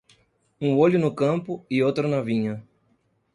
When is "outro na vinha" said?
1.83-2.65